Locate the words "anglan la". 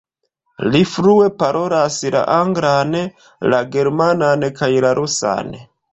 2.37-3.61